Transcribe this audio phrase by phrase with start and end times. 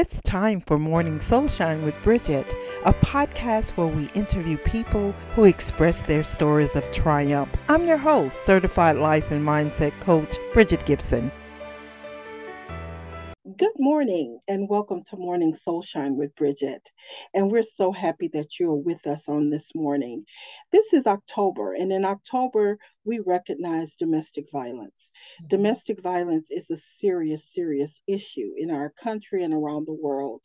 [0.00, 2.54] It's time for Morning Soulshine with Bridget,
[2.84, 7.50] a podcast where we interview people who express their stories of triumph.
[7.68, 11.32] I'm your host, certified life and mindset coach, Bridget Gibson.
[13.88, 16.82] Good morning and welcome to Morning Soulshine with Bridget.
[17.32, 20.26] And we're so happy that you're with us on this morning.
[20.70, 25.10] This is October, and in October, we recognize domestic violence.
[25.40, 25.48] Mm-hmm.
[25.48, 30.42] Domestic violence is a serious, serious issue in our country and around the world.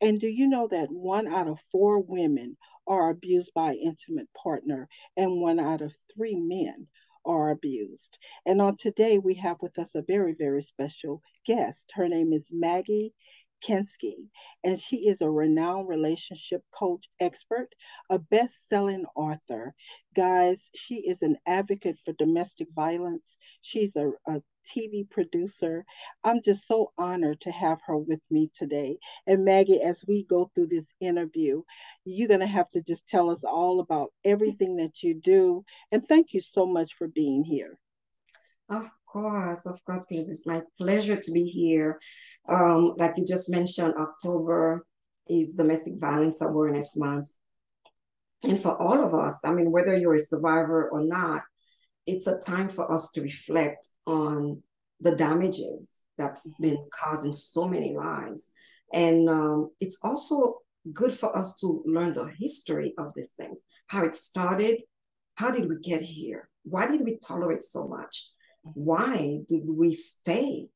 [0.00, 2.56] And do you know that one out of four women
[2.88, 6.88] are abused by intimate partner, and one out of three men
[7.24, 8.18] are abused.
[8.46, 11.92] And on today, we have with us a very, very special guest.
[11.94, 13.12] Her name is Maggie
[13.62, 14.28] Kensky,
[14.64, 17.68] and she is a renowned relationship coach expert,
[18.08, 19.74] a best selling author.
[20.14, 23.36] Guys, she is an advocate for domestic violence.
[23.60, 25.84] She's a, a TV producer.
[26.24, 28.98] I'm just so honored to have her with me today.
[29.26, 31.62] And Maggie, as we go through this interview,
[32.04, 35.64] you're going to have to just tell us all about everything that you do.
[35.92, 37.78] And thank you so much for being here.
[38.68, 41.98] Of course, of course, it's my pleasure to be here.
[42.48, 44.86] Um, like you just mentioned, October
[45.28, 47.30] is Domestic Violence Awareness Month.
[48.42, 51.42] And for all of us, I mean, whether you're a survivor or not,
[52.06, 54.62] it's a time for us to reflect on
[55.00, 56.62] the damages that's mm-hmm.
[56.62, 58.52] been causing so many lives.
[58.92, 60.58] And um, it's also
[60.92, 64.82] good for us to learn the history of these things, how it started,
[65.36, 66.48] how did we get here?
[66.64, 68.30] Why did we tolerate so much?
[68.66, 68.80] Mm-hmm.
[68.80, 70.68] Why did we stay?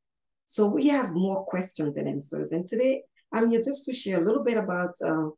[0.46, 2.52] So we have more questions than answers.
[2.52, 3.02] And today
[3.32, 5.28] I'm here just to share a little bit about uh,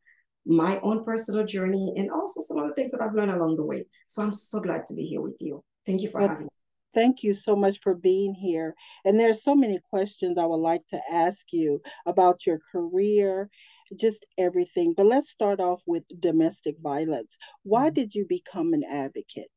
[0.44, 3.64] my own personal journey and also some of the things that I've learned along the
[3.64, 3.86] way.
[4.06, 5.64] So I'm so glad to be here with you.
[5.86, 6.50] Thank you for well, having me.
[6.94, 8.74] Thank you so much for being here.
[9.04, 13.50] And there are so many questions I would like to ask you about your career,
[13.94, 14.94] just everything.
[14.96, 17.36] But let's start off with domestic violence.
[17.64, 17.94] Why mm-hmm.
[17.94, 19.50] did you become an advocate?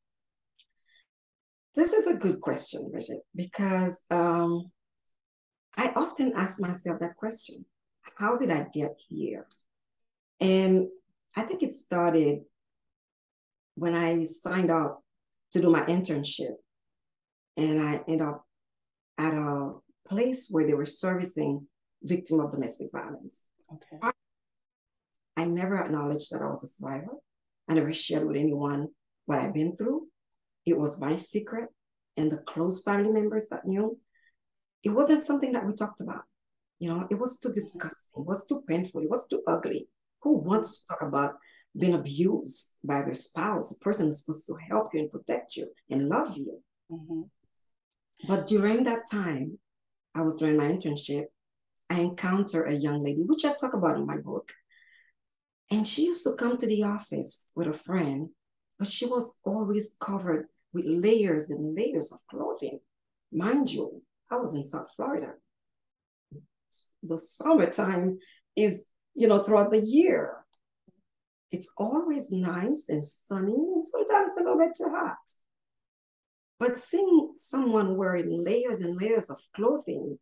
[1.75, 4.69] This is a good question, Bridget, because um,
[5.77, 7.63] I often ask myself that question
[8.17, 9.47] How did I get here?
[10.41, 10.87] And
[11.37, 12.39] I think it started
[13.75, 15.01] when I signed up
[15.51, 16.53] to do my internship.
[17.57, 18.43] And I end up
[19.17, 19.73] at a
[20.07, 21.67] place where they were servicing
[22.03, 23.47] victim of domestic violence.
[23.73, 24.11] Okay.
[25.37, 27.13] I never acknowledged that I was a survivor.
[27.67, 28.89] I never shared with anyone
[29.25, 30.07] what I've been through.
[30.65, 31.69] It was my secret
[32.17, 33.97] and the close family members that knew.
[34.83, 36.23] It wasn't something that we talked about.
[36.79, 39.87] You know, it was too disgusting, it was too painful, it was too ugly.
[40.21, 41.35] Who wants to talk about
[41.77, 45.67] been abused by their spouse, a person who's supposed to help you and protect you
[45.89, 46.61] and love you.
[46.91, 47.21] Mm-hmm.
[48.27, 49.57] But during that time,
[50.15, 51.25] I was doing my internship,
[51.89, 54.51] I encountered a young lady, which I talk about in my book.
[55.71, 58.29] And she used to come to the office with a friend,
[58.77, 62.79] but she was always covered with layers and layers of clothing.
[63.31, 64.01] Mind you,
[64.31, 65.33] I was in South Florida.
[67.03, 68.19] The summertime
[68.55, 70.38] is, you know, throughout the year
[71.51, 75.17] it's always nice and sunny and sometimes a little bit too hot.
[76.59, 80.19] But seeing someone wearing layers and layers of clothing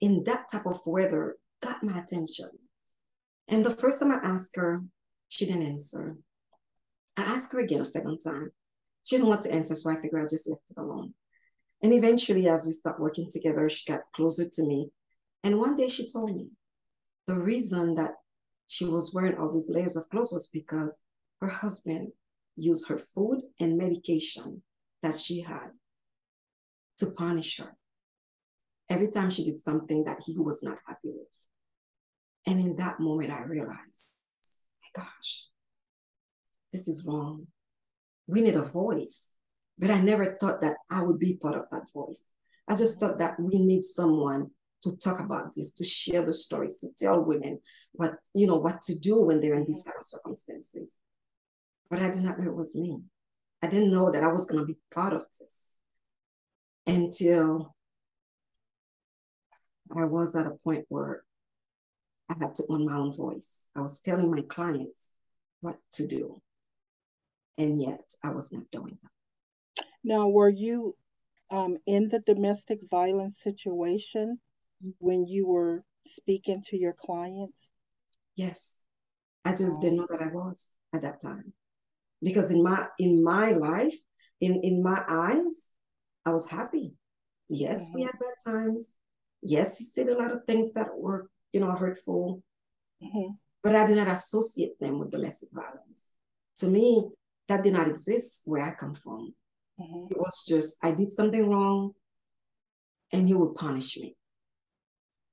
[0.00, 2.50] in that type of weather got my attention.
[3.48, 4.82] And the first time I asked her,
[5.28, 6.16] she didn't answer.
[7.16, 8.50] I asked her again a second time.
[9.04, 11.14] She didn't want to answer, so I figured I just left it alone.
[11.82, 14.90] And eventually, as we started working together, she got closer to me.
[15.44, 16.48] And one day she told me
[17.26, 18.14] the reason that
[18.68, 21.00] she was wearing all these layers of clothes was because
[21.40, 22.12] her husband
[22.56, 24.62] used her food and medication
[25.02, 25.70] that she had
[26.98, 27.76] to punish her
[28.90, 31.46] every time she did something that he was not happy with.
[32.46, 34.16] And in that moment, I realized,
[34.82, 35.48] my gosh,
[36.72, 37.46] this is wrong.
[38.26, 39.36] We need a voice.
[39.78, 42.30] But I never thought that I would be part of that voice.
[42.66, 44.50] I just thought that we need someone
[44.82, 47.60] to talk about this, to share the stories, to tell women
[47.92, 51.00] what, you know, what to do when they're in these kind of circumstances.
[51.90, 53.00] But I did not know it was me.
[53.62, 55.76] I didn't know that I was going to be part of this
[56.86, 57.74] until
[59.96, 61.24] I was at a point where
[62.28, 63.70] I had to own my own voice.
[63.74, 65.14] I was telling my clients
[65.60, 66.40] what to do.
[67.56, 69.84] And yet I was not doing that.
[70.04, 70.94] Now, were you
[71.50, 74.38] um, in the domestic violence situation
[74.98, 77.70] when you were speaking to your clients?
[78.36, 78.84] Yes.
[79.44, 81.52] I just didn't know that I was at that time.
[82.22, 83.94] Because in my in my life,
[84.40, 85.72] in, in my eyes,
[86.26, 86.92] I was happy.
[87.48, 87.94] Yes, mm-hmm.
[87.94, 88.96] we had bad times.
[89.40, 92.42] Yes, he said a lot of things that were you know, hurtful.
[93.02, 93.34] Mm-hmm.
[93.62, 96.14] But I did not associate them with domestic violence.
[96.58, 97.08] To me,
[97.48, 99.34] that did not exist where I come from.
[99.80, 100.12] Mm-hmm.
[100.12, 101.92] It was just I did something wrong
[103.12, 104.16] and he would punish me.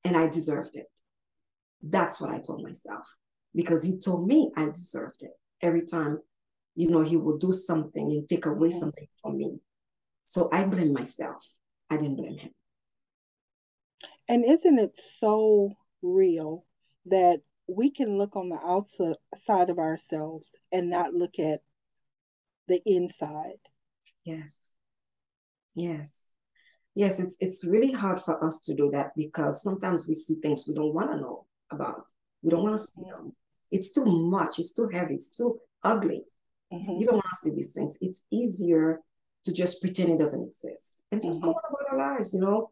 [0.05, 0.85] And I deserved it.
[1.81, 3.05] That's what I told myself
[3.53, 5.31] because he told me I deserved it
[5.61, 6.19] every time,
[6.75, 8.77] you know, he will do something and take away mm-hmm.
[8.77, 9.59] something from me.
[10.23, 11.43] So I blame myself.
[11.89, 12.51] I didn't blame him.
[14.27, 16.65] And isn't it so real
[17.05, 21.61] that we can look on the outside of ourselves and not look at
[22.67, 23.59] the inside?
[24.23, 24.73] Yes.
[25.75, 26.31] Yes.
[26.95, 30.65] Yes, it's it's really hard for us to do that because sometimes we see things
[30.67, 32.05] we don't want to know about.
[32.41, 33.33] We don't want to see them.
[33.71, 36.23] It's too much, it's too heavy, it's too ugly.
[36.71, 36.99] Mm-hmm.
[36.99, 37.97] You don't want to see these things.
[37.99, 39.01] It's easier
[39.43, 41.51] to just pretend it doesn't exist and just mm-hmm.
[41.51, 42.71] go on about our lives, you know.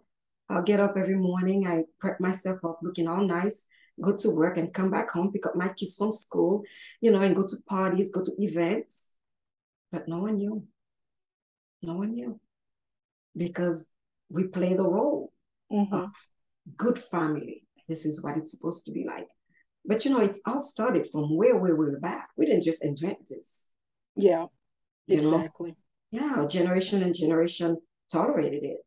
[0.50, 3.68] I'll get up every morning, I prep myself up looking all nice,
[4.02, 6.64] go to work and come back home, pick up my kids from school,
[7.02, 9.16] you know, and go to parties, go to events.
[9.92, 10.64] But no one knew.
[11.82, 12.40] No one knew.
[13.36, 13.90] Because
[14.34, 15.32] we play the role
[15.72, 15.94] mm-hmm.
[15.94, 16.10] of
[16.76, 17.64] good family.
[17.88, 19.28] This is what it's supposed to be like.
[19.86, 22.30] But you know, it's all started from where we were back.
[22.38, 23.74] We didn't just invent this.
[24.16, 24.46] Yeah,
[25.08, 25.76] you exactly.
[26.12, 26.22] Know?
[26.22, 27.78] Yeah, generation and generation
[28.12, 28.78] tolerated it.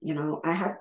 [0.00, 0.72] You know, I had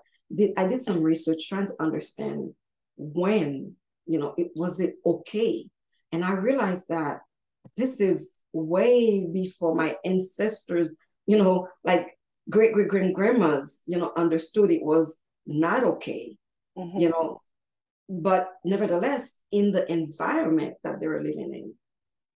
[0.57, 2.53] I did some research trying to understand
[2.97, 3.75] when,
[4.05, 5.65] you know, it was it okay.
[6.11, 7.19] And I realized that
[7.75, 12.16] this is way before my ancestors, you know, like
[12.49, 16.35] great great great grandmas, you know, understood it was not okay,
[16.77, 16.99] mm-hmm.
[16.99, 17.41] you know.
[18.09, 21.73] But nevertheless, in the environment that they were living in,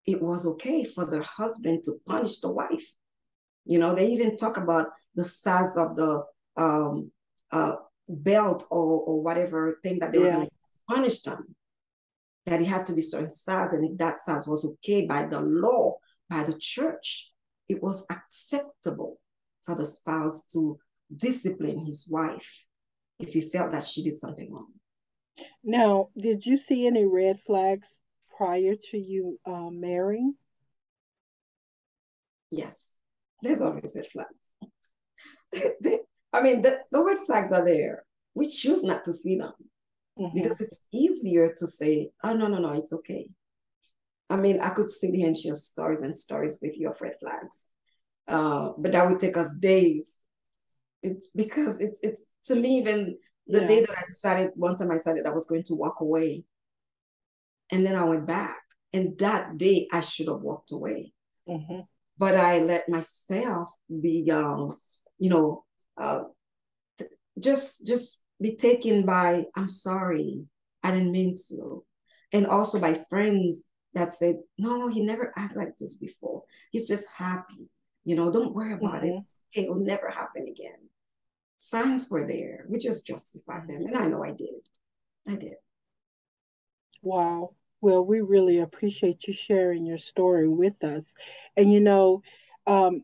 [0.06, 2.86] it was okay for the husband to punish the wife.
[3.66, 6.24] You know, they even talk about the size of the
[6.58, 7.12] um,
[7.52, 7.76] uh,
[8.10, 10.26] belt or, or whatever thing that they yeah.
[10.26, 10.52] were going to
[10.90, 11.56] punish them.
[12.48, 15.40] That it had to be certain size, and if that size was okay by the
[15.40, 15.98] law,
[16.30, 17.32] by the church.
[17.70, 19.18] It was acceptable
[19.64, 20.78] for the spouse to
[21.16, 22.66] discipline his wife
[23.20, 24.72] if he felt that she did something wrong.
[25.64, 27.88] Now, did you see any red flags
[28.36, 30.36] prior to you uh, marrying?
[32.50, 32.98] Yes,
[33.42, 34.52] there's always red flags.
[36.34, 38.04] I mean, the, the red flags are there.
[38.34, 39.54] We choose not to see them
[40.20, 40.34] mm-hmm.
[40.34, 43.30] because it's easier to say, oh, no, no, no, it's okay.
[44.30, 47.16] I mean, I could sit here and share stories and stories with you of red
[47.20, 47.74] flags,
[48.28, 50.18] uh, but that would take us days.
[51.04, 53.68] It's because it's it's to me even the yeah.
[53.68, 56.44] day that I decided one time I decided I was going to walk away,
[57.72, 58.62] and then I went back,
[58.94, 61.14] and that day I should have walked away,
[61.50, 61.82] mm-hmm.
[62.18, 64.74] but I let myself be, um,
[65.18, 65.66] you know,
[65.98, 66.24] uh,
[67.40, 70.44] just just be taken by i'm sorry.
[70.84, 71.86] I didn't mean to.
[72.34, 76.44] And also by friends that said no he never acted like this before.
[76.72, 77.70] He's just happy
[78.04, 79.18] you know don't worry about mm-hmm.
[79.18, 80.78] it it will never happen again
[81.56, 84.50] signs were there we just justified them and i know i did
[85.28, 85.56] i did
[87.02, 87.52] wow
[87.82, 91.06] well we really appreciate you sharing your story with us
[91.58, 92.22] and you know
[92.68, 93.04] um,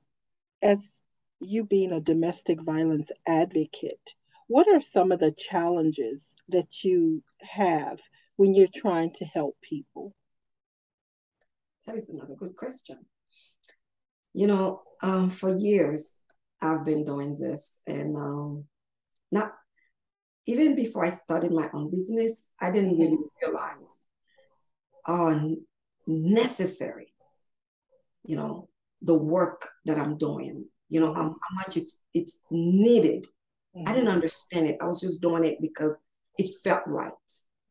[0.62, 1.02] as
[1.40, 4.14] you being a domestic violence advocate,
[4.48, 8.00] what are some of the challenges that you have
[8.38, 10.16] when you're trying to help people?
[11.86, 13.06] That is another good question.
[14.34, 16.24] You know, um, for years
[16.62, 18.64] I've been doing this, and um,
[19.32, 19.52] not
[20.46, 24.08] even before I started my own business, I didn't really realize
[25.06, 25.56] how
[26.08, 27.14] necessary,
[28.24, 28.70] you know,
[29.02, 33.26] the work that I'm doing you know, how, how much it's it's needed.
[33.76, 33.90] Mm-hmm.
[33.90, 34.78] I didn't understand it.
[34.82, 35.98] I was just doing it because
[36.38, 37.12] it felt right.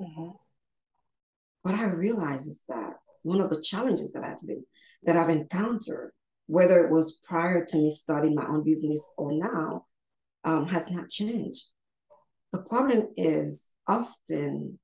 [0.01, 0.31] Mm-hmm.
[1.63, 4.65] What I realized is that one of the challenges that I've been
[5.05, 6.13] that I've encountered,
[6.47, 9.87] whether it was prior to me starting my own business or now,
[10.45, 11.65] um, has not changed.
[12.53, 14.79] The problem is often,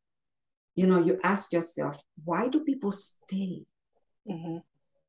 [0.75, 3.63] you know, you ask yourself, why do people stay?
[4.29, 4.59] Mm-hmm.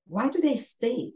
[0.08, 1.12] Why do they stay?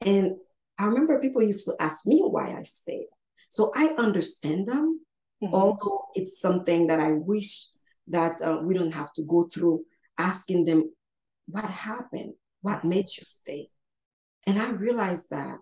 [0.00, 0.36] And
[0.78, 3.08] I remember people used to ask me why I stayed.
[3.48, 5.00] So I understand them,
[5.42, 5.54] mm-hmm.
[5.54, 7.66] although it's something that I wish
[8.08, 9.84] that uh, we don't have to go through
[10.18, 10.90] asking them
[11.46, 13.68] what happened, what made you stay.
[14.46, 15.58] And I realized that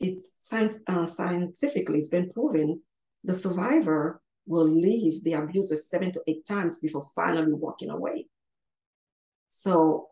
[0.00, 2.80] it's science, uh, scientifically, it's been proven
[3.24, 8.26] the survivor will leave the abuser seven to eight times before finally walking away.
[9.48, 10.08] So,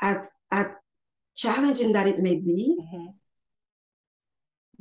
[0.00, 0.66] at, at
[1.34, 3.10] challenging that it may be, mm-hmm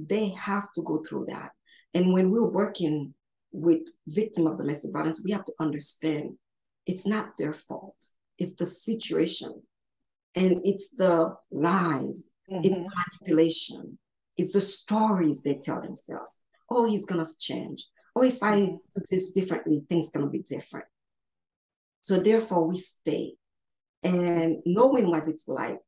[0.08, 1.52] they have to go through that.
[1.94, 3.14] And when we're working
[3.52, 6.38] with victim of domestic violence, we have to understand
[6.86, 7.96] it's not their fault.
[8.38, 9.62] It's the situation.
[10.36, 12.32] And it's the lies.
[12.52, 12.66] Mm-hmm.
[12.66, 12.90] It's
[13.22, 13.98] manipulation.
[14.38, 16.46] It's the stories they tell themselves.
[16.70, 17.86] Oh, he's gonna change.
[18.16, 18.76] Oh, if I mm-hmm.
[18.96, 20.86] do this differently, things gonna be different.
[22.02, 23.34] So therefore we stay.
[24.04, 25.80] And knowing what it's like,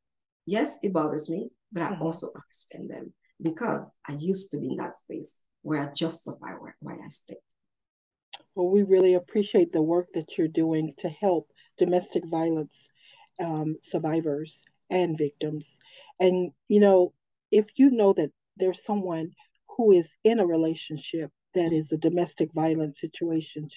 [0.46, 2.02] yes, it bothers me, but I mm-hmm.
[2.02, 6.94] also understand them because I used to be in that space where I justify why
[6.94, 7.38] I stayed.
[8.54, 12.88] Well, we really appreciate the work that you're doing to help domestic violence
[13.40, 15.78] um, survivors and victims.
[16.20, 17.12] And, you know,
[17.50, 19.30] if you know that there's someone
[19.76, 23.68] who is in a relationship that is a domestic violence situation,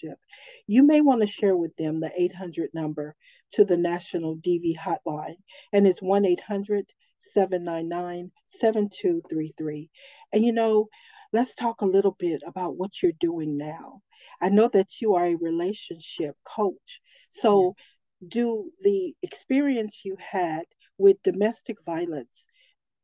[0.65, 3.15] you may want to share with them the 800 number
[3.53, 5.37] to the National DV Hotline,
[5.71, 6.85] and it's 1 800
[7.19, 9.89] 799 7233.
[10.33, 10.87] And you know,
[11.33, 14.01] let's talk a little bit about what you're doing now.
[14.41, 17.01] I know that you are a relationship coach.
[17.29, 17.75] So,
[18.21, 18.27] yeah.
[18.29, 20.63] do the experience you had
[20.97, 22.45] with domestic violence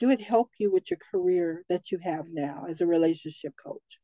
[0.04, 4.02] do it help you with your career that you have now as a relationship coach?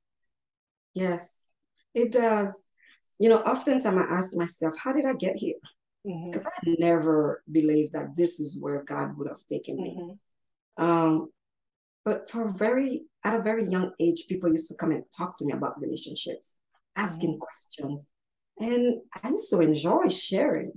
[0.94, 1.52] Yes,
[1.94, 2.70] it does.
[3.20, 5.60] You know, oftentimes I ask myself, how did I get here?
[6.06, 6.70] Because mm-hmm.
[6.72, 9.98] I never believed that this is where God would have taken me.
[10.00, 10.84] Mm-hmm.
[10.86, 11.30] Um,
[12.06, 15.36] but for a very at a very young age, people used to come and talk
[15.38, 16.60] to me about relationships,
[16.96, 17.40] asking mm-hmm.
[17.40, 18.10] questions,
[18.58, 20.72] and I used to enjoy sharing,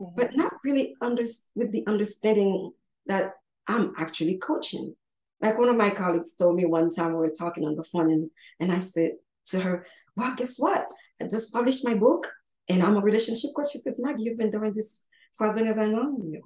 [0.00, 0.14] mm-hmm.
[0.16, 1.24] but not really under
[1.54, 2.72] with the understanding
[3.06, 3.32] that
[3.68, 4.94] I'm actually coaching.
[5.40, 8.10] Like one of my colleagues told me one time we were talking on the phone,
[8.10, 9.12] and, and I said
[9.46, 9.86] to her,
[10.16, 10.86] Well, guess what?
[11.20, 12.26] I just published my book
[12.68, 13.72] and I'm a relationship coach.
[13.72, 16.42] She says, Maggie, you've been doing this for as long as I know you.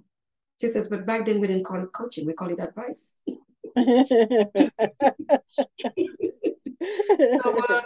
[0.61, 3.19] She says, but back then we didn't call it coaching, we call it advice.
[7.43, 7.81] so, uh,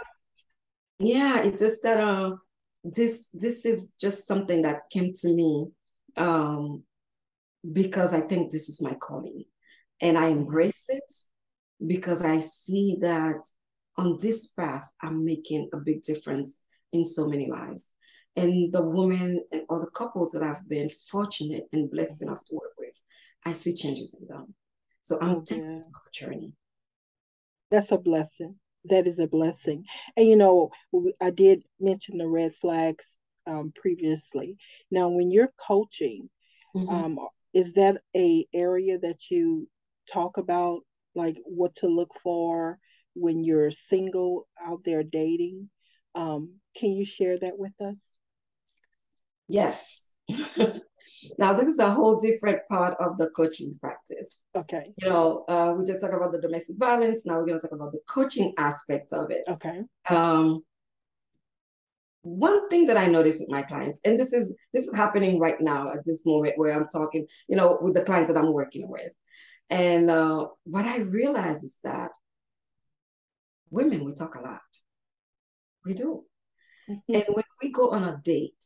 [0.99, 2.35] yeah, it's just that uh,
[2.83, 5.67] this this is just something that came to me
[6.15, 6.83] um,
[7.71, 9.43] because I think this is my calling,
[10.01, 11.13] and I embrace it
[11.85, 13.45] because I see that
[13.97, 16.61] on this path I'm making a big difference
[16.93, 17.95] in so many lives.
[18.35, 22.55] And the women and all the couples that I've been fortunate and blessed enough to
[22.55, 22.99] work with,
[23.45, 24.53] I see changes in them.
[25.01, 26.53] So I'm taking a journey.
[27.71, 28.55] That's a blessing.
[28.89, 29.85] That is a blessing.
[30.15, 30.71] And you know,
[31.21, 34.57] I did mention the red flags um, previously.
[34.91, 36.29] Now, when you're coaching,
[36.75, 36.89] mm-hmm.
[36.89, 37.19] um,
[37.53, 39.67] is that a area that you
[40.11, 40.81] talk about,
[41.15, 42.77] like what to look for
[43.13, 45.69] when you're single out there dating?
[46.15, 47.99] Um, can you share that with us?
[49.47, 50.13] Yes.
[51.37, 54.41] now, this is a whole different part of the coaching practice.
[54.55, 54.93] Okay.
[54.97, 57.25] You know, uh, we just talked about the domestic violence.
[57.25, 59.43] Now we're going to talk about the coaching aspect of it.
[59.47, 59.81] Okay.
[60.09, 60.63] Um,
[62.21, 65.59] one thing that I notice with my clients, and this is this is happening right
[65.61, 68.89] now at this moment where I'm talking, you know, with the clients that I'm working
[68.89, 69.11] with,
[69.69, 72.11] and uh, what I realize is that
[73.69, 74.61] women we talk a lot.
[75.85, 76.25] We do,
[76.89, 77.15] mm-hmm.
[77.15, 78.65] and when we go on a date,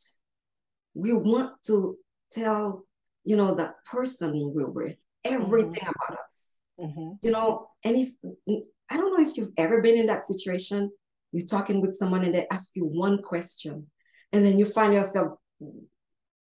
[0.94, 1.98] we want to
[2.32, 2.84] tell,
[3.24, 5.88] you know, that person we're with everything mm-hmm.
[6.06, 6.52] about us.
[6.80, 7.10] Mm-hmm.
[7.22, 10.90] You know, and if I don't know if you've ever been in that situation,
[11.32, 13.86] you're talking with someone and they ask you one question,
[14.32, 15.38] and then you find yourself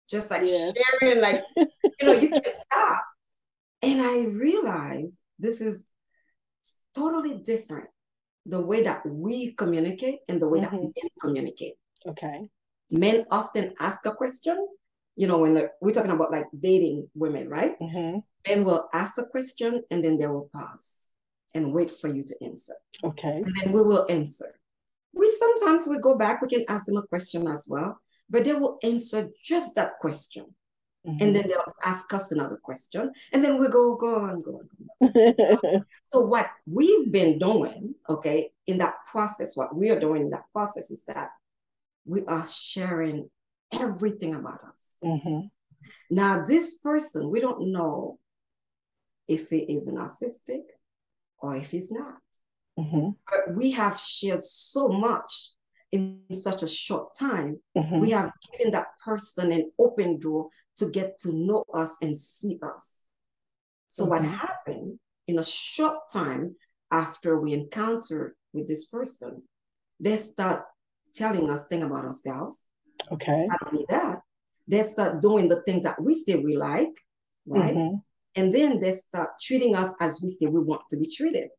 [0.09, 0.73] just like yes.
[0.99, 1.67] sharing, like, you
[2.03, 3.03] know, you can't stop.
[3.81, 5.89] And I realize this is
[6.95, 7.89] totally different
[8.45, 10.75] the way that we communicate and the way mm-hmm.
[10.75, 11.73] that men communicate.
[12.05, 12.47] Okay
[12.93, 14.67] men often ask a question
[15.15, 17.79] you know when we're talking about like dating women right?
[17.79, 18.19] Mm-hmm.
[18.47, 21.09] men will ask a question and then they will pause
[21.55, 22.73] and wait for you to answer.
[23.03, 23.43] Okay.
[23.45, 24.47] And then we will answer.
[25.13, 28.53] We sometimes we go back we can ask them a question as well but they
[28.53, 30.45] will answer just that question.
[31.05, 31.17] Mm-hmm.
[31.19, 34.61] and then they'll ask us another question and then we go go on go
[35.01, 35.83] on.
[36.13, 40.45] So what we've been doing okay in that process what we are doing in that
[40.53, 41.31] process is that
[42.05, 43.29] we are sharing
[43.79, 44.97] everything about us.
[45.03, 45.47] Mm-hmm.
[46.09, 48.19] Now, this person, we don't know
[49.27, 50.63] if he is narcissistic
[51.39, 52.17] or if he's not.
[52.79, 53.09] Mm-hmm.
[53.29, 55.51] But we have shared so much
[55.91, 57.59] in such a short time.
[57.77, 57.99] Mm-hmm.
[57.99, 62.59] We have given that person an open door to get to know us and see
[62.63, 63.05] us.
[63.87, 64.33] So, what mm-hmm.
[64.33, 66.55] happened in a short time
[66.91, 69.43] after we encounter with this person,
[69.99, 70.63] they start
[71.13, 72.69] telling us things about ourselves.
[73.11, 73.47] Okay.
[73.47, 74.19] Not only that,
[74.67, 76.93] they start doing the things that we say we like,
[77.45, 77.75] right?
[77.75, 77.95] Mm-hmm.
[78.35, 81.49] And then they start treating us as we say we want to be treated.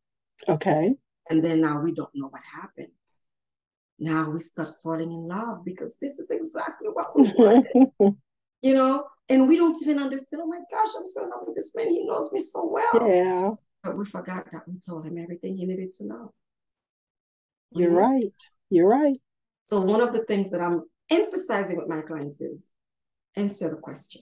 [0.49, 0.95] Okay.
[1.29, 2.91] And then now we don't know what happened.
[3.97, 7.91] now we start falling in love because this is exactly what we wanted.
[8.61, 10.41] you know, and we don't even understand.
[10.43, 11.87] Oh my gosh, I'm so in love with this man.
[11.87, 13.09] He knows me so well.
[13.09, 13.51] Yeah.
[13.83, 16.33] But we forgot that we told him everything he needed to know.
[17.71, 18.33] You're right.
[18.69, 19.17] You're right.
[19.63, 22.71] So one of the things that I'm emphasizing with my clients is
[23.35, 24.21] answer the question.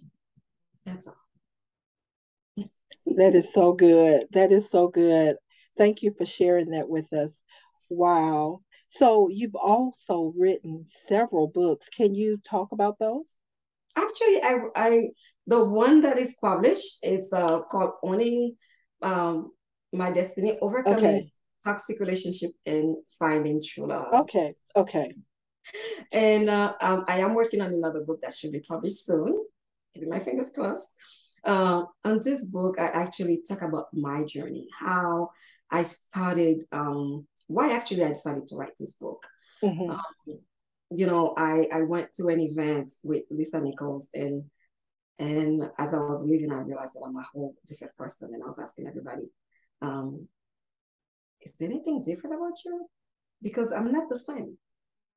[0.85, 1.15] That's all.
[3.15, 4.27] that is so good.
[4.31, 5.37] That is so good.
[5.77, 7.41] Thank you for sharing that with us.
[7.89, 8.61] Wow.
[8.89, 11.89] So you've also written several books.
[11.89, 13.25] Can you talk about those?
[13.95, 15.07] Actually, I, I
[15.47, 18.55] the one that is published it's uh, called Owning
[19.01, 19.51] um,
[19.91, 21.31] My Destiny, Overcoming okay.
[21.63, 24.13] Toxic Relationship and Finding True Love.
[24.21, 24.53] Okay.
[24.75, 25.13] Okay.
[26.11, 29.45] And uh, um, I am working on another book that should be published soon.
[29.93, 30.93] Keeping my fingers crossed.
[31.43, 35.29] Uh, on this book, I actually talk about my journey, how
[35.71, 39.25] I started, um, why actually I decided to write this book.
[39.61, 39.91] Mm-hmm.
[39.91, 40.39] Um,
[40.95, 44.43] you know, I, I went to an event with Lisa Nichols and
[45.19, 48.31] and as I was leaving, I realized that I'm a whole different person.
[48.33, 49.31] And I was asking everybody,
[49.81, 50.27] um,
[51.41, 52.87] is there anything different about you?
[53.41, 54.57] Because I'm not the same.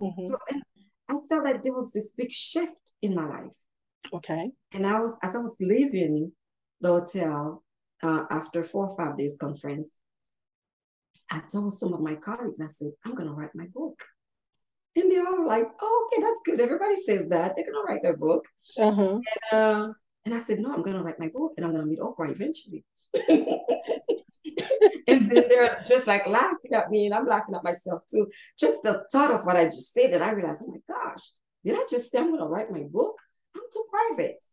[0.01, 0.25] Mm-hmm.
[0.27, 0.63] So and
[1.09, 3.55] I felt like there was this big shift in my life.
[4.13, 4.51] Okay.
[4.73, 6.33] And I was as I was leaving
[6.81, 7.63] the hotel
[8.03, 9.99] uh, after four or five days conference,
[11.31, 13.99] I told some of my colleagues, I said, I'm gonna write my book.
[14.95, 16.61] And they all like, oh, okay, that's good.
[16.61, 17.55] Everybody says that.
[17.55, 18.45] They're gonna write their book.
[18.79, 19.21] Uh-huh.
[19.53, 19.93] And, uh,
[20.25, 22.85] and I said, no, I'm gonna write my book and I'm gonna meet Oprah eventually.
[25.09, 28.29] And then they're just like laughing at me, and I'm laughing at myself too.
[28.59, 31.23] Just the thought of what I just said, and I realized, oh my gosh,
[31.65, 33.19] did I just say I'm gonna write my book?
[33.55, 34.45] I'm too private.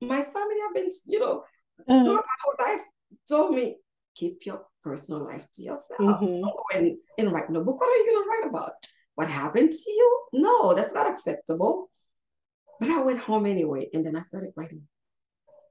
[0.00, 1.44] My family have been, you know,
[1.88, 2.10] mm-hmm.
[2.10, 2.82] my whole life
[3.28, 3.78] told me,
[4.14, 6.00] keep your personal life to yourself.
[6.00, 6.42] Mm-hmm.
[6.42, 7.80] Go and, and write no book.
[7.80, 8.72] What are you gonna write about?
[9.14, 10.20] What happened to you?
[10.32, 11.90] No, that's not acceptable.
[12.80, 14.82] But I went home anyway, and then I started writing.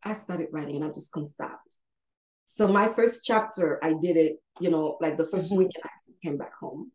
[0.03, 1.60] I started writing, and I just couldn't stop.
[2.51, 5.57] So my first chapter, I did it, you know, like the 1st mm-hmm.
[5.59, 6.92] weekend I came back home.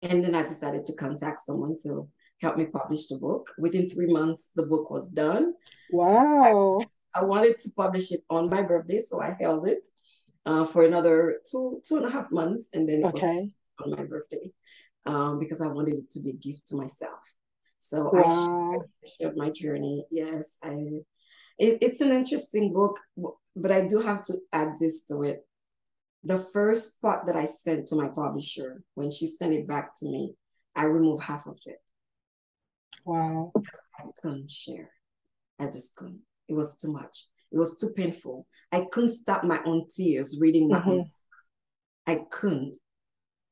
[0.00, 2.08] And then I decided to contact someone to
[2.40, 3.50] help me publish the book.
[3.58, 5.52] Within three months, the book was done.
[5.90, 6.80] Wow.
[7.14, 9.86] I, I wanted to publish it on my birthday, so I held it
[10.46, 13.50] uh, for another two two and a half months, and then it okay.
[13.76, 14.50] was on my birthday
[15.04, 17.20] um, because I wanted it to be a gift to myself.
[17.80, 18.80] So wow.
[18.80, 20.06] I shared my journey.
[20.10, 20.76] Yes, I.
[21.58, 22.98] It, it's an interesting book
[23.56, 25.46] but I do have to add this to it.
[26.24, 30.06] The first part that I sent to my publisher, when she sent it back to
[30.06, 30.34] me,
[30.74, 31.80] I removed half of it.
[33.04, 33.52] Wow.
[33.98, 34.90] I couldn't share.
[35.60, 36.20] I just couldn't.
[36.48, 37.26] It was too much.
[37.52, 38.46] It was too painful.
[38.72, 40.90] I couldn't stop my own tears reading my mm-hmm.
[40.90, 41.10] own.
[42.06, 42.76] I couldn't.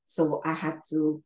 [0.07, 1.23] So I had to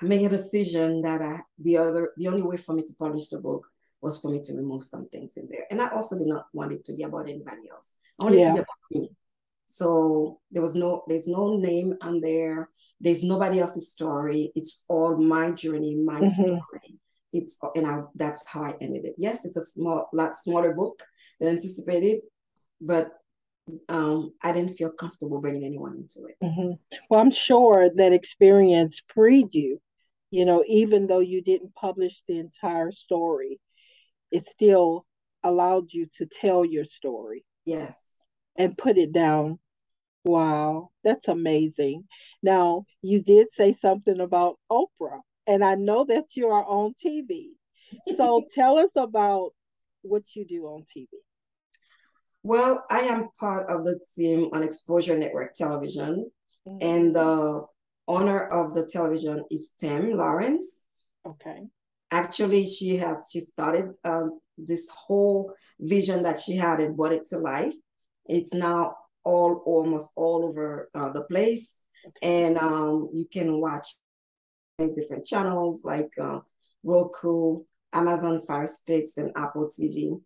[0.00, 3.40] make a decision that I the other the only way for me to publish the
[3.40, 3.66] book
[4.02, 5.64] was for me to remove some things in there.
[5.70, 7.94] And I also did not want it to be about anybody else.
[8.20, 8.48] I wanted yeah.
[8.48, 9.08] to be about me.
[9.66, 12.68] So there was no, there's no name on there.
[13.00, 14.52] There's nobody else's story.
[14.54, 16.26] It's all my journey, my mm-hmm.
[16.26, 16.98] story.
[17.32, 19.14] It's and I that's how I ended it.
[19.16, 21.02] Yes, it's a small, lot smaller book
[21.40, 22.20] than anticipated,
[22.80, 23.12] but
[23.88, 26.36] um, I didn't feel comfortable bringing anyone into it.
[26.44, 26.72] Mm-hmm.
[27.08, 29.80] Well, I'm sure that experience freed you.
[30.30, 33.60] You know, even though you didn't publish the entire story,
[34.32, 35.06] it still
[35.44, 37.44] allowed you to tell your story.
[37.64, 38.22] Yes.
[38.56, 39.58] And put it down.
[40.24, 42.04] Wow, that's amazing.
[42.42, 47.48] Now, you did say something about Oprah, and I know that you are on TV.
[48.16, 49.50] So tell us about
[50.02, 51.08] what you do on TV.
[52.44, 56.30] Well, I am part of the team on Exposure Network Television,
[56.68, 56.78] mm-hmm.
[56.80, 57.64] and the
[58.06, 60.82] owner of the television is Tim Lawrence.
[61.26, 61.62] Okay
[62.12, 67.24] actually she has she started um, this whole vision that she had and brought it
[67.26, 67.74] to life.
[68.26, 68.94] It's now
[69.24, 71.84] all almost all over uh, the place.
[72.20, 73.86] And um, you can watch
[74.78, 76.40] different channels like uh,
[76.82, 80.20] roku amazon fire sticks and apple tv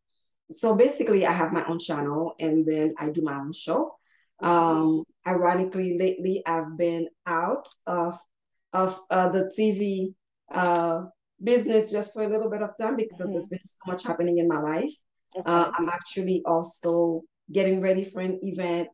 [0.50, 3.92] so basically i have my own channel and then i do my own show.
[4.40, 8.18] Um, ironically lately i've been out of
[8.72, 10.14] of uh, the tv
[10.52, 11.06] uh,
[11.42, 13.32] business just for a little bit of time because mm-hmm.
[13.32, 14.92] there's been so much happening in my life.
[15.36, 15.50] Okay.
[15.50, 17.22] Uh, I'm actually also
[17.52, 18.88] getting ready for an event,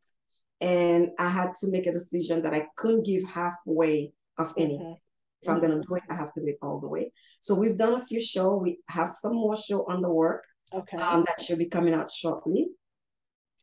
[0.60, 4.80] and I had to make a decision that I couldn't give halfway of anything.
[4.80, 5.42] Mm-hmm.
[5.42, 7.12] If I'm gonna do it, I have to do it all the way.
[7.40, 8.56] So we've done a few show.
[8.56, 10.44] We have some more show on the work.
[10.72, 10.98] Okay.
[10.98, 12.68] Um, that should be coming out shortly.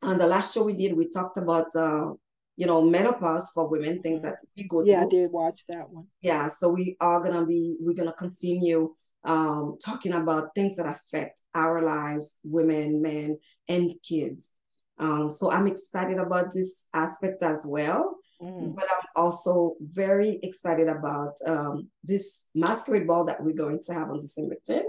[0.01, 2.11] And the last show we did, we talked about uh,
[2.59, 5.07] you know, menopause for women, things that we go yeah, through.
[5.07, 6.07] I did watch that one.
[6.21, 8.93] Yeah, so we are gonna be we're gonna continue
[9.23, 13.37] um, talking about things that affect our lives, women, men,
[13.69, 14.55] and kids.
[14.97, 18.17] Um, so I'm excited about this aspect as well.
[18.41, 18.75] Mm.
[18.75, 24.09] But I'm also very excited about um, this masquerade ball that we're going to have
[24.09, 24.83] on December 10th.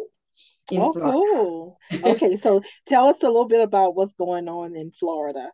[0.72, 1.12] oh, Florida.
[1.12, 1.78] cool.
[2.04, 5.50] okay, so tell us a little bit about what's going on in Florida.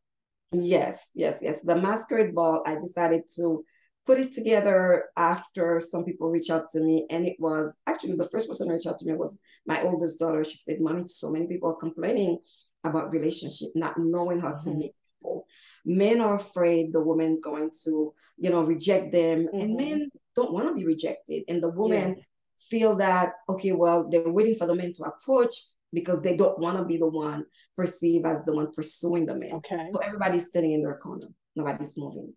[0.60, 1.62] Yes, yes, yes.
[1.62, 3.64] The masquerade ball, I decided to
[4.06, 7.06] put it together after some people reached out to me.
[7.10, 10.18] And it was actually the first person to reach out to me was my oldest
[10.18, 10.44] daughter.
[10.44, 12.38] She said, Mommy, so many people are complaining
[12.84, 14.70] about relationship, not knowing how mm-hmm.
[14.70, 15.46] to meet people.
[15.84, 19.46] Men are afraid the woman's going to, you know, reject them.
[19.46, 19.60] Mm-hmm.
[19.60, 21.42] And men don't want to be rejected.
[21.48, 22.22] And the woman yeah.
[22.60, 25.54] feel that, okay, well, they're waiting for the men to approach
[25.96, 29.52] because they don't want to be the one perceived as the one pursuing the man.
[29.54, 29.88] Okay.
[29.94, 31.26] So everybody's standing in their corner.
[31.56, 32.34] Nobody's moving.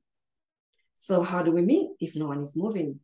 [0.95, 3.01] So how do we meet if no one is moving?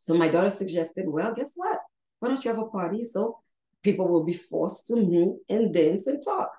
[0.00, 1.80] So my daughter suggested, well, guess what?
[2.20, 3.40] Why don't you have a party so
[3.82, 6.50] people will be forced to meet and dance and talk?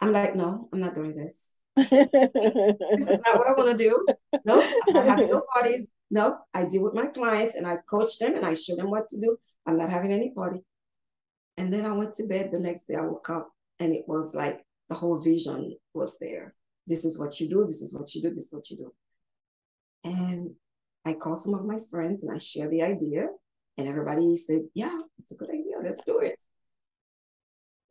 [0.00, 1.56] I'm like, no, I'm not doing this.
[1.76, 4.06] this is not what I want to do.
[4.44, 5.88] No, I'm not having no parties.
[6.12, 9.08] No, I deal with my clients and I coach them and I show them what
[9.08, 9.36] to do.
[9.66, 10.60] I'm not having any party.
[11.56, 12.96] And then I went to bed the next day.
[12.96, 16.54] I woke up and it was like the whole vision was there.
[16.86, 17.62] This is what you do.
[17.62, 18.28] This is what you do.
[18.28, 18.92] This is what you do.
[20.04, 20.50] And
[21.04, 23.28] I called some of my friends and I shared the idea.
[23.78, 25.76] And everybody said, Yeah, it's a good idea.
[25.82, 26.38] Let's do it.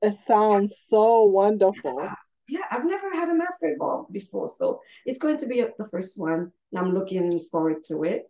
[0.01, 1.95] It sounds so wonderful.
[2.01, 2.15] Yeah,
[2.47, 4.47] yeah I've never had a masquerade ball before.
[4.47, 6.51] So it's going to be the first one.
[6.71, 8.23] And I'm looking forward to it.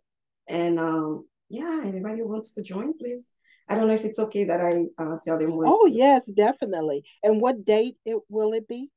[0.48, 3.32] And um, yeah, anybody who wants to join, please.
[3.68, 5.68] I don't know if it's okay that I uh, tell them what.
[5.68, 7.04] Oh, yes, definitely.
[7.22, 8.90] And what date it will it be?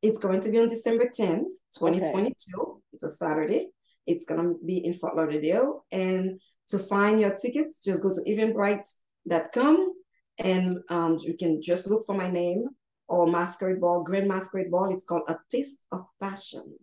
[0.00, 2.32] It's going to be on December 10th, 2022.
[2.58, 2.80] Okay.
[2.92, 3.68] It's a Saturday.
[4.06, 5.84] It's going to be in Fort Lauderdale.
[5.92, 9.94] And to find your tickets, just go to eventbrite.com
[10.38, 12.66] and um, you can just look for my name
[13.08, 14.92] or Masquerade Ball, Grand Masquerade Ball.
[14.92, 16.76] It's called A Taste of Passion.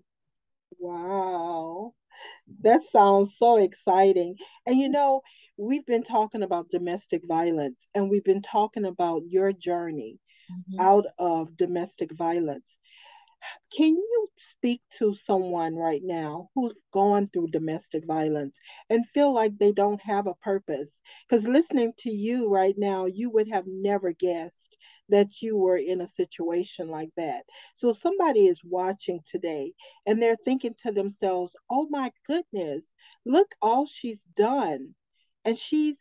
[0.78, 1.94] Wow.
[2.62, 4.36] That sounds so exciting.
[4.66, 5.22] And you know,
[5.60, 10.18] we've been talking about domestic violence and we've been talking about your journey
[10.50, 10.80] mm-hmm.
[10.80, 12.78] out of domestic violence.
[13.76, 18.58] Can you speak to someone right now who's gone through domestic violence
[18.90, 20.92] and feel like they don't have a purpose?
[21.28, 24.78] Because listening to you right now, you would have never guessed
[25.10, 27.44] that you were in a situation like that.
[27.76, 29.74] So somebody is watching today
[30.06, 32.90] and they're thinking to themselves, oh my goodness,
[33.26, 34.96] look all she's done.
[35.50, 35.98] And she's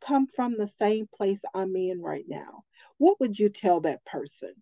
[0.00, 2.64] come from the same place I'm in right now.
[2.98, 4.52] What would you tell that person?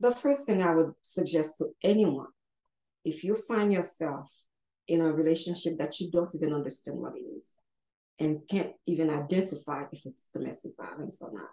[0.00, 2.28] the first thing I would suggest to anyone,
[3.04, 4.30] if you find yourself
[4.86, 7.54] in a relationship that you don't even understand what it is
[8.18, 11.50] and can't even identify if it's domestic violence or not,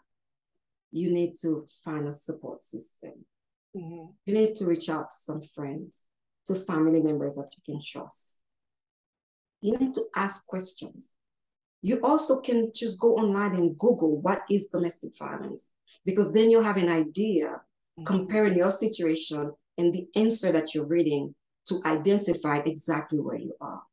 [0.91, 3.25] you need to find a support system.
[3.75, 4.11] Mm-hmm.
[4.25, 6.07] You need to reach out to some friends,
[6.47, 8.41] to family members that you can trust.
[9.61, 11.15] You need to ask questions.
[11.85, 15.71] You also can just go online and Google what is domestic violence,
[16.03, 18.03] because then you'll have an idea mm-hmm.
[18.05, 21.35] comparing your situation and the answer that you're reading
[21.67, 23.83] to identify exactly where you are.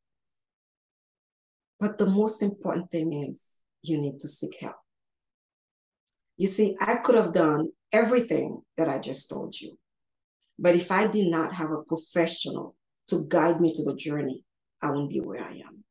[1.81, 4.77] But the most important thing is you need to seek help.
[6.39, 9.79] You see, I could have done everything that I just told you.
[10.59, 12.75] But if I did not have a professional
[13.09, 14.47] to guide me to the journey,
[14.83, 15.85] I wouldn't be where I am.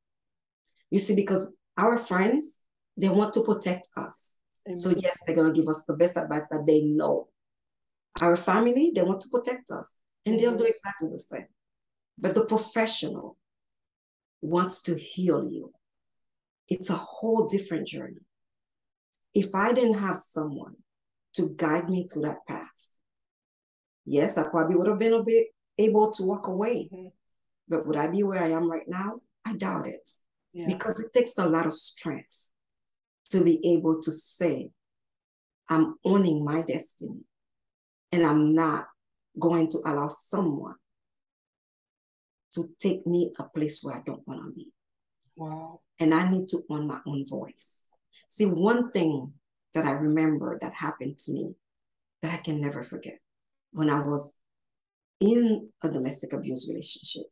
[0.90, 2.66] You see, because our friends,
[2.96, 4.40] they want to protect us.
[4.68, 4.78] Amen.
[4.78, 7.28] So, yes, they're going to give us the best advice that they know
[8.22, 11.48] our family, they want to protect us, and they'll do exactly the same.
[12.18, 13.38] But the professional
[14.42, 15.72] wants to heal you.
[16.68, 18.22] It's a whole different journey.
[19.34, 20.76] If I didn't have someone
[21.36, 22.88] to guide me through that path,
[24.06, 25.48] yes, I probably would have been a bit
[25.80, 26.90] able to walk away.
[26.94, 27.08] Mm-hmm.
[27.70, 29.22] But would I be where I am right now?
[29.46, 30.08] I doubt it.
[30.54, 30.68] Yeah.
[30.68, 32.50] Because it takes a lot of strength
[33.30, 34.70] to be able to say,
[35.70, 37.22] I'm owning my destiny
[38.12, 38.88] and I'm not
[39.40, 40.76] going to allow someone
[42.54, 44.72] to take me a place where I don't want to be.
[45.38, 45.80] Wow.
[46.00, 47.90] And I need to own my own voice.
[48.28, 49.32] See, one thing
[49.74, 51.56] that I remember that happened to me
[52.22, 53.18] that I can never forget
[53.72, 54.36] when I was
[55.22, 57.28] in a domestic abuse relationship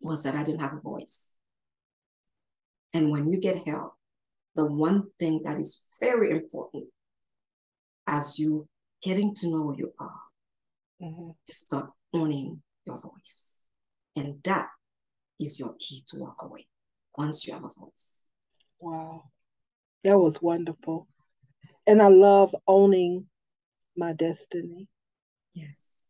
[0.00, 1.38] was that I didn't have a voice.
[2.94, 3.94] And when you get help,
[4.54, 6.84] the one thing that is very important
[8.06, 8.66] as you
[9.02, 10.20] getting to know who you are.
[11.02, 11.30] Mm-hmm.
[11.46, 13.66] You start owning your voice.
[14.16, 14.68] And that
[15.38, 16.66] is your key to walk away
[17.16, 18.28] once you have a voice.
[18.80, 19.24] Wow.
[20.04, 21.06] That was wonderful.
[21.86, 23.26] And I love owning
[23.96, 24.88] my destiny.
[25.54, 26.06] Yes.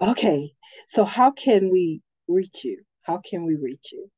[0.00, 0.52] Okay.
[0.88, 2.82] So, how can we reach you?
[3.02, 4.10] How can we reach you?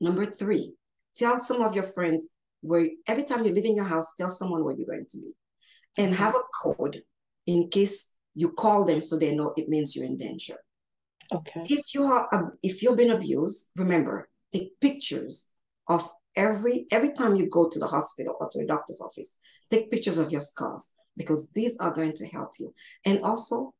[0.00, 0.74] Number three,
[1.14, 2.28] tell some of your friends
[2.61, 5.33] where every time you leave in your house, tell someone where you're going to be,
[5.96, 6.22] and mm-hmm.
[6.22, 7.02] have a code
[7.46, 10.57] in case you call them so they know it means you're in danger.
[11.33, 11.66] Okay.
[11.68, 15.55] If you are um, if you've been abused, remember take pictures
[15.88, 19.38] of every every time you go to the hospital or to a doctor's office,
[19.70, 22.75] take pictures of your scars because these are going to help you.
[23.05, 23.75] And also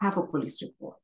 [0.00, 0.96] have a police report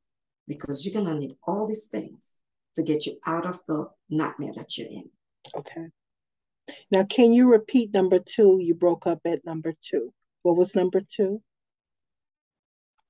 [0.47, 2.37] because you're gonna need all these things
[2.75, 5.09] to get you out of the nightmare that you're in.
[5.55, 5.87] Okay.
[6.91, 8.59] Now, can you repeat number two?
[8.61, 10.13] You broke up at number two.
[10.43, 11.41] What was number two?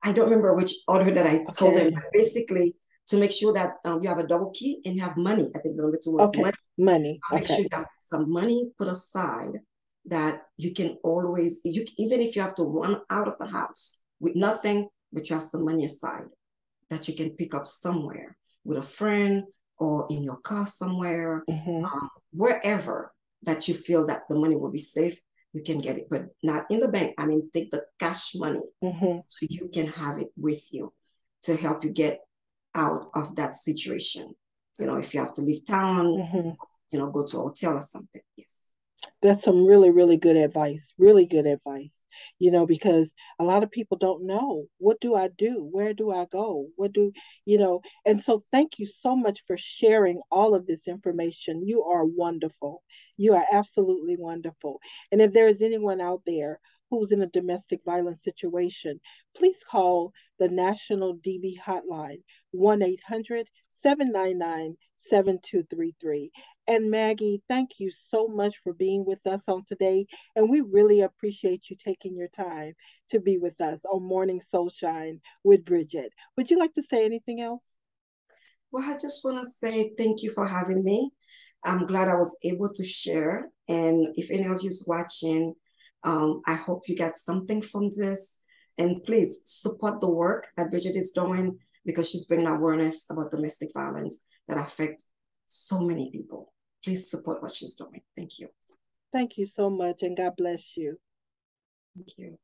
[0.03, 2.75] I don't remember which order that I told them, but basically
[3.07, 5.49] to make sure that um, you have a double key and you have money.
[5.55, 6.41] I think the number two was okay.
[6.41, 6.53] money.
[6.77, 7.19] Money.
[7.31, 7.53] Make okay.
[7.53, 9.53] sure you have some money put aside
[10.05, 14.03] that you can always, you even if you have to run out of the house
[14.19, 16.25] with nothing, but you have some money aside
[16.89, 19.43] that you can pick up somewhere with a friend
[19.79, 21.85] or in your car somewhere, mm-hmm.
[21.85, 23.11] um, wherever
[23.43, 25.19] that you feel that the money will be safe,
[25.57, 27.15] you can get it, but not in the bank.
[27.17, 29.19] I mean, take the cash money mm-hmm.
[29.27, 30.93] so you can have it with you
[31.43, 32.19] to help you get
[32.75, 34.35] out of that situation.
[34.77, 36.49] You know, if you have to leave town, mm-hmm.
[36.91, 38.21] you know, go to a hotel or something.
[38.35, 38.66] Yes.
[39.21, 40.93] That's some really, really good advice.
[40.99, 42.05] Really good advice.
[42.39, 45.67] You know, because a lot of people don't know what do I do?
[45.71, 46.67] Where do I go?
[46.75, 47.11] What do,
[47.45, 51.65] you know, and so thank you so much for sharing all of this information.
[51.65, 52.83] You are wonderful.
[53.17, 54.79] You are absolutely wonderful.
[55.11, 58.99] And if there is anyone out there who's in a domestic violence situation,
[59.35, 64.75] please call the National DV Hotline 1 800 799
[65.09, 66.31] 7233.
[66.67, 70.05] And Maggie, thank you so much for being with us on today.
[70.35, 72.73] And we really appreciate you taking your time
[73.09, 76.11] to be with us on Morning Soulshine with Bridget.
[76.35, 77.63] Would you like to say anything else?
[78.71, 81.11] Well, I just want to say thank you for having me.
[81.63, 83.49] I'm glad I was able to share.
[83.67, 85.53] And if any of you is watching,
[86.03, 88.41] um, I hope you got something from this.
[88.77, 93.69] And please support the work that Bridget is doing because she's bringing awareness about domestic
[93.73, 95.05] violence that affect
[95.47, 96.53] so many people.
[96.83, 98.01] Please support what she's doing.
[98.15, 98.49] Thank you.
[99.11, 100.99] Thank you so much, and God bless you.
[101.95, 102.37] Thank you.